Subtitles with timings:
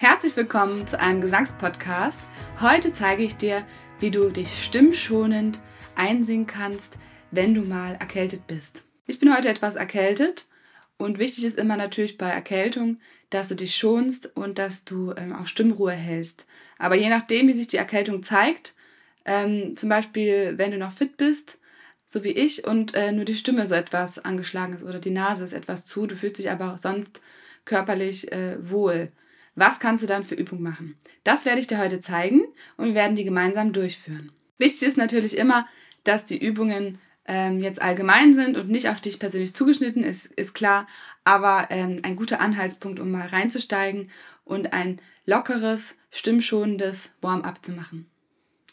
[0.00, 2.20] Herzlich willkommen zu einem Gesangspodcast.
[2.60, 3.66] Heute zeige ich dir,
[3.98, 5.58] wie du dich stimmschonend
[5.96, 6.98] einsingen kannst,
[7.32, 8.84] wenn du mal erkältet bist.
[9.08, 10.46] Ich bin heute etwas erkältet
[10.98, 13.00] und wichtig ist immer natürlich bei Erkältung,
[13.30, 16.46] dass du dich schonst und dass du ähm, auch Stimmruhe hältst.
[16.78, 18.74] Aber je nachdem, wie sich die Erkältung zeigt,
[19.24, 21.58] ähm, zum Beispiel wenn du noch fit bist,
[22.06, 25.42] so wie ich, und äh, nur die Stimme so etwas angeschlagen ist oder die Nase
[25.42, 27.20] ist etwas zu, du fühlst dich aber sonst
[27.64, 29.10] körperlich äh, wohl
[29.58, 30.96] was kannst du dann für Übungen machen?
[31.24, 32.42] Das werde ich dir heute zeigen
[32.76, 34.32] und wir werden die gemeinsam durchführen.
[34.58, 35.66] Wichtig ist natürlich immer,
[36.04, 40.54] dass die Übungen ähm, jetzt allgemein sind und nicht auf dich persönlich zugeschnitten, ist, ist
[40.54, 40.86] klar,
[41.24, 44.10] aber ähm, ein guter Anhaltspunkt, um mal reinzusteigen
[44.44, 48.10] und ein lockeres, stimmschonendes Warm-up zu machen.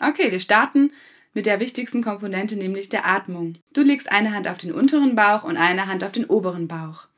[0.00, 0.92] Okay, wir starten
[1.32, 3.56] mit der wichtigsten Komponente, nämlich der Atmung.
[3.72, 7.09] Du legst eine Hand auf den unteren Bauch und eine Hand auf den oberen Bauch.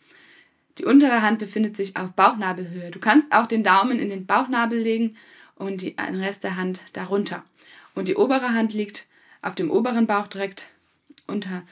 [0.79, 2.91] Die untere Hand befindet sich auf Bauchnabelhöhe.
[2.91, 5.17] Du kannst auch den Daumen in den Bauchnabel legen
[5.55, 7.45] und den Rest der Hand darunter.
[7.95, 9.07] Und die obere Hand liegt
[9.43, 10.67] auf dem oberen Bauch direkt
[11.27, 11.63] unter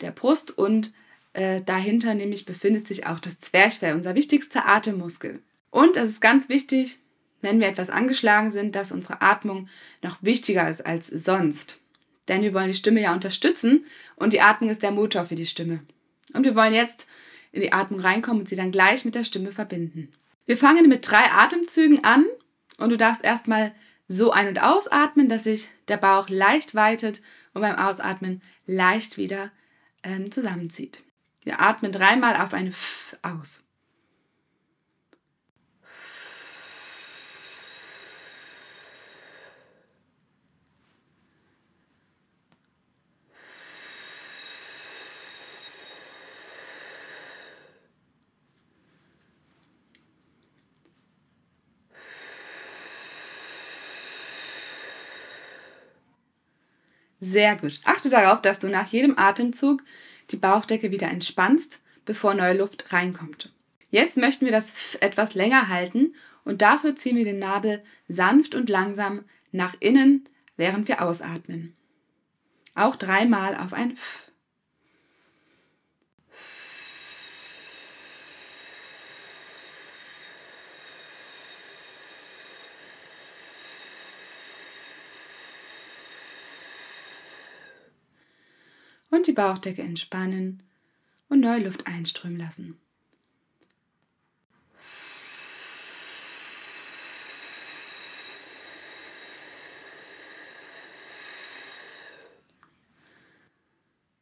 [0.00, 0.92] der Brust und
[1.32, 5.40] äh, dahinter nämlich befindet sich auch das Zwerchfell, unser wichtigster Atemmuskel.
[5.70, 6.98] Und es ist ganz wichtig,
[7.40, 9.68] wenn wir etwas angeschlagen sind, dass unsere Atmung
[10.02, 11.80] noch wichtiger ist als sonst.
[12.28, 15.46] Denn wir wollen die Stimme ja unterstützen und die Atmung ist der Motor für die
[15.46, 15.80] Stimme.
[16.34, 17.06] Und wir wollen jetzt
[17.52, 20.12] in die Atmung reinkommen und sie dann gleich mit der Stimme verbinden.
[20.46, 22.26] Wir fangen mit drei Atemzügen an
[22.78, 23.72] und du darfst erstmal
[24.08, 27.22] so ein- und ausatmen, dass sich der Bauch leicht weitet
[27.54, 29.50] und beim Ausatmen leicht wieder
[30.02, 31.02] ähm, zusammenzieht.
[31.44, 33.62] Wir atmen dreimal auf ein F aus.
[57.24, 57.80] Sehr gut.
[57.84, 59.84] Achte darauf, dass du nach jedem Atemzug
[60.32, 63.52] die Bauchdecke wieder entspannst, bevor neue Luft reinkommt.
[63.90, 68.56] Jetzt möchten wir das F etwas länger halten und dafür ziehen wir den Nabel sanft
[68.56, 70.24] und langsam nach innen,
[70.56, 71.76] während wir ausatmen.
[72.74, 74.31] Auch dreimal auf ein F.
[89.12, 90.62] und die Bauchdecke entspannen
[91.28, 92.80] und neue Luft einströmen lassen.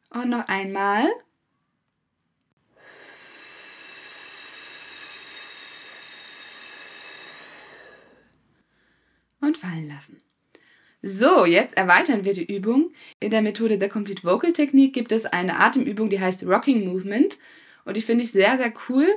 [0.09, 1.09] Und noch einmal.
[9.39, 10.21] Und fallen lassen.
[11.03, 12.91] So, jetzt erweitern wir die Übung.
[13.19, 17.39] In der Methode der Complete Vocal Technik gibt es eine Atemübung, die heißt Rocking Movement.
[17.85, 19.07] Und die finde ich sehr, sehr cool,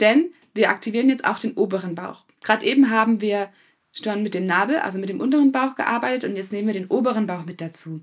[0.00, 2.24] denn wir aktivieren jetzt auch den oberen Bauch.
[2.42, 3.50] Gerade eben haben wir
[3.92, 6.88] schon mit dem Nabel, also mit dem unteren Bauch gearbeitet und jetzt nehmen wir den
[6.88, 8.00] oberen Bauch mit dazu.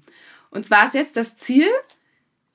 [0.49, 1.67] Und zwar ist jetzt das Ziel,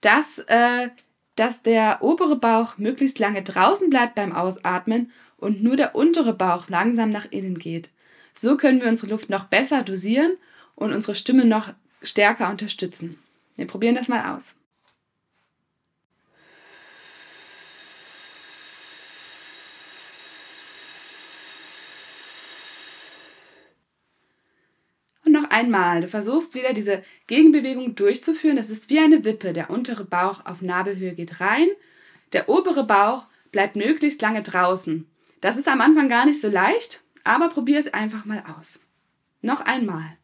[0.00, 0.88] dass, äh,
[1.36, 6.68] dass der obere Bauch möglichst lange draußen bleibt beim Ausatmen und nur der untere Bauch
[6.68, 7.90] langsam nach innen geht.
[8.34, 10.38] So können wir unsere Luft noch besser dosieren
[10.74, 13.18] und unsere Stimme noch stärker unterstützen.
[13.56, 14.56] Wir probieren das mal aus.
[25.24, 28.56] Und noch einmal, du versuchst wieder diese Gegenbewegung durchzuführen.
[28.56, 29.52] Das ist wie eine Wippe.
[29.52, 31.68] Der untere Bauch auf Nabelhöhe geht rein,
[32.32, 35.08] der obere Bauch bleibt möglichst lange draußen.
[35.40, 38.80] Das ist am Anfang gar nicht so leicht, aber probier es einfach mal aus.
[39.40, 40.18] Noch einmal.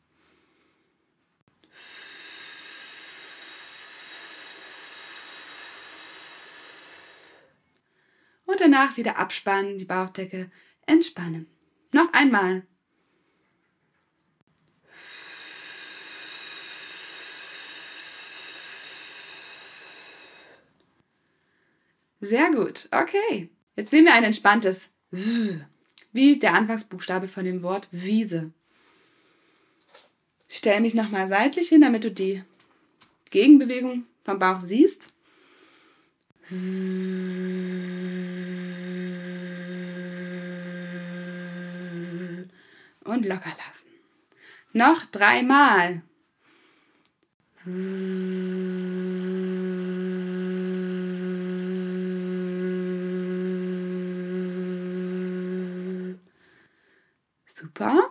[8.60, 10.50] Danach wieder abspannen, die Bauchdecke
[10.86, 11.46] entspannen.
[11.92, 12.66] Noch einmal.
[22.20, 22.88] Sehr gut.
[22.90, 23.48] Okay.
[23.76, 24.90] Jetzt sehen wir ein entspanntes
[26.12, 28.52] wie der Anfangsbuchstabe von dem Wort Wiese.
[30.48, 32.42] Ich stelle mich nochmal seitlich hin, damit du die
[33.30, 35.08] Gegenbewegung vom Bauch siehst.
[43.04, 43.86] Und locker lassen.
[44.72, 46.02] Noch dreimal.
[57.46, 58.10] Super.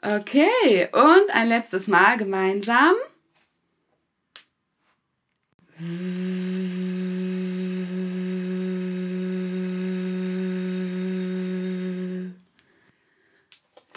[0.00, 2.94] Okay, und ein letztes Mal gemeinsam.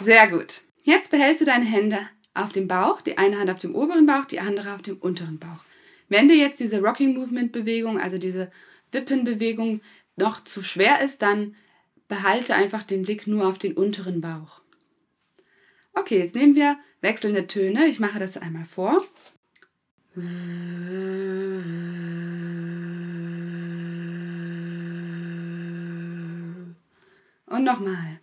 [0.00, 0.62] Sehr gut.
[0.82, 1.98] Jetzt behältst du deine Hände
[2.34, 5.38] auf dem Bauch, die eine Hand auf dem oberen Bauch, die andere auf dem unteren
[5.38, 5.64] Bauch.
[6.08, 8.50] Wenn dir jetzt diese Rocking Movement Bewegung, also diese
[8.90, 9.80] Wippenbewegung
[10.16, 11.54] noch zu schwer ist, dann
[12.08, 14.61] behalte einfach den Blick nur auf den unteren Bauch.
[15.94, 17.86] Okay, jetzt nehmen wir wechselnde Töne.
[17.86, 19.00] Ich mache das einmal vor.
[27.46, 28.20] Und nochmal.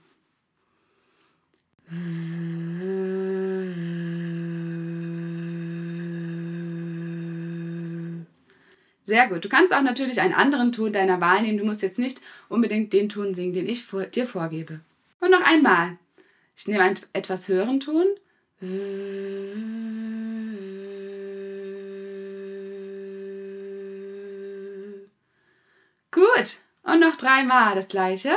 [9.05, 9.43] Sehr gut.
[9.43, 11.57] Du kannst auch natürlich einen anderen Ton deiner Wahl nehmen.
[11.57, 14.81] Du musst jetzt nicht unbedingt den Ton singen, den ich vor, dir vorgebe.
[15.19, 15.97] Und noch einmal.
[16.59, 18.05] Ich nehme einen etwas höheren Ton.
[26.11, 26.57] Gut.
[26.83, 28.35] Und noch dreimal das gleiche.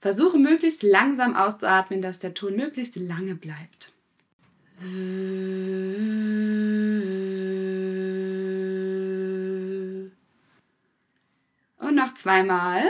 [0.00, 3.90] Versuche möglichst langsam auszuatmen, dass der Ton möglichst lange bleibt.
[11.78, 12.84] Und noch zweimal.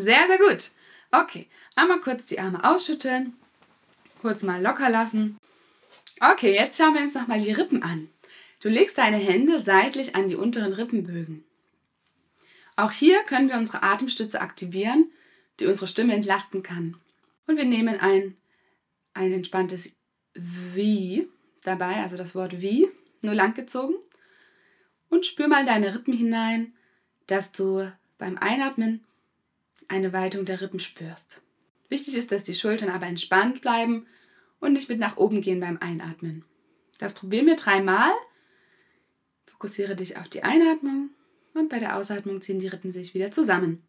[0.00, 0.70] Sehr, sehr gut.
[1.10, 3.36] Okay, einmal kurz die Arme ausschütteln,
[4.22, 5.36] kurz mal locker lassen.
[6.20, 8.08] Okay, jetzt schauen wir uns nochmal die Rippen an.
[8.60, 11.42] Du legst deine Hände seitlich an die unteren Rippenbögen.
[12.76, 15.10] Auch hier können wir unsere Atemstütze aktivieren,
[15.58, 16.96] die unsere Stimme entlasten kann.
[17.48, 18.36] Und wir nehmen ein,
[19.14, 19.90] ein entspanntes
[20.34, 21.28] Wie
[21.64, 22.88] dabei, also das Wort Wie,
[23.20, 23.96] nur langgezogen.
[25.08, 26.72] Und spür mal deine Rippen hinein,
[27.26, 29.04] dass du beim Einatmen
[29.88, 31.40] eine Weitung der Rippen spürst.
[31.88, 34.06] Wichtig ist, dass die Schultern aber entspannt bleiben
[34.60, 36.44] und nicht mit nach oben gehen beim Einatmen.
[36.98, 38.12] Das probieren wir dreimal.
[39.46, 41.10] Fokussiere dich auf die Einatmung
[41.54, 43.82] und bei der Ausatmung ziehen die Rippen sich wieder zusammen.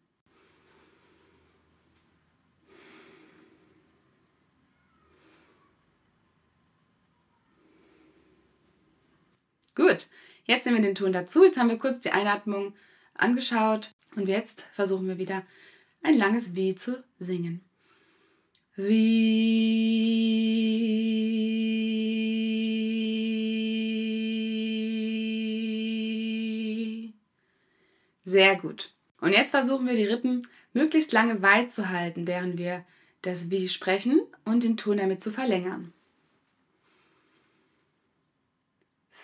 [9.74, 10.08] Gut,
[10.44, 11.44] jetzt nehmen wir den Ton dazu.
[11.44, 12.74] Jetzt haben wir kurz die Einatmung
[13.14, 15.42] angeschaut und jetzt versuchen wir wieder
[16.02, 17.60] ein langes Wie zu singen.
[18.76, 20.00] Wie.
[28.24, 28.92] Sehr gut.
[29.20, 32.84] Und jetzt versuchen wir die Rippen möglichst lange weit zu halten, während wir
[33.22, 35.92] das Wie sprechen und den Ton damit zu verlängern.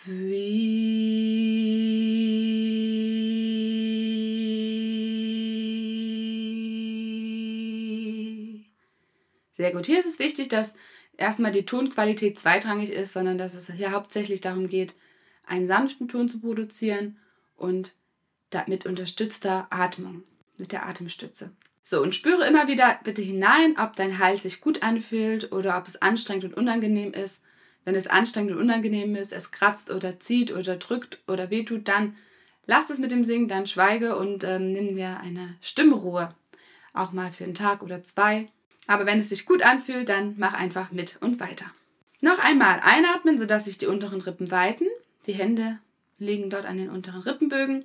[0.05, 1.26] Wie.
[9.56, 9.86] Sehr gut.
[9.86, 10.74] Hier ist es wichtig, dass
[11.16, 14.94] erstmal die Tonqualität zweitrangig ist, sondern dass es hier hauptsächlich darum geht,
[15.46, 17.18] einen sanften Ton zu produzieren
[17.56, 17.94] und
[18.66, 20.22] mit unterstützter Atmung,
[20.56, 21.50] mit der Atemstütze.
[21.84, 25.86] So, und spüre immer wieder bitte hinein, ob dein Hals sich gut anfühlt oder ob
[25.86, 27.42] es anstrengend und unangenehm ist.
[27.84, 32.16] Wenn es anstrengend und unangenehm ist, es kratzt oder zieht oder drückt oder wehtut, dann
[32.66, 36.34] lass es mit dem Singen, dann schweige und ähm, nimm dir eine Stimmruhe.
[36.92, 38.48] Auch mal für einen Tag oder zwei.
[38.87, 41.66] Aber wenn es sich gut anfühlt, dann mach einfach mit und weiter.
[42.21, 44.87] Noch einmal einatmen, sodass sich die unteren Rippen weiten.
[45.26, 45.78] Die Hände
[46.19, 47.85] liegen dort an den unteren Rippenbögen.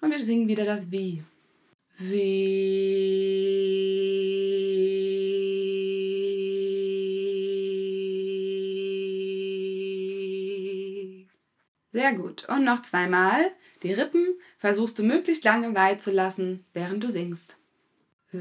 [0.00, 1.22] Und wir singen wieder das Wie.
[1.98, 2.42] Wie.
[11.92, 12.48] Sehr gut.
[12.48, 13.52] Und noch zweimal.
[13.82, 17.56] Die Rippen versuchst du möglichst lange weit zu lassen, während du singst.
[18.32, 18.40] Sehr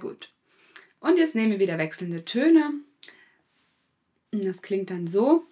[0.00, 0.32] gut.
[0.98, 2.80] Und jetzt nehmen wir wieder wechselnde Töne.
[4.32, 5.44] Das klingt dann so.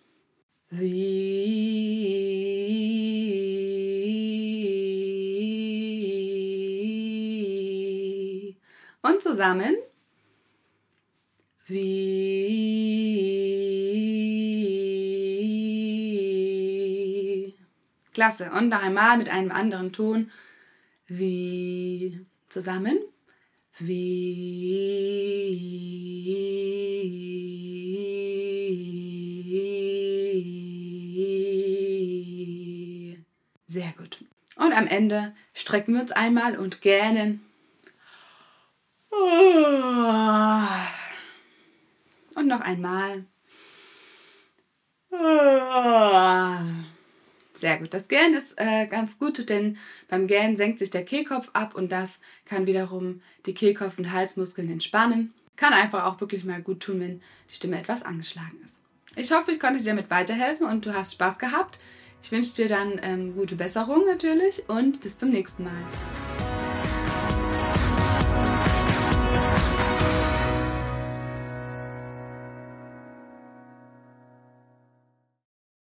[9.03, 9.77] Und zusammen.
[11.69, 13.44] Wie.
[18.15, 18.51] Klasse.
[18.53, 20.31] Und noch einmal mit einem anderen Ton.
[21.07, 22.25] Wie.
[22.49, 22.99] Zusammen.
[23.79, 24.25] wie.
[33.67, 34.25] Sehr gut.
[34.57, 37.45] Und am Ende strecken wir uns einmal und gähnen.
[42.35, 43.25] Und noch einmal.
[47.55, 47.95] Sehr gut.
[47.95, 51.93] Das Gähnen ist äh, ganz gut, denn beim Gähnen senkt sich der Kehlkopf ab und
[51.93, 55.33] das kann wiederum die Kehlkopf- und Halsmuskeln entspannen.
[55.57, 58.81] Kann einfach auch wirklich mal gut tun, wenn die Stimme etwas angeschlagen ist.
[59.17, 61.79] Ich hoffe, ich konnte dir damit weiterhelfen und du hast Spaß gehabt.
[62.23, 66.34] Ich wünsche dir dann ähm, gute Besserung natürlich und bis zum nächsten Mal.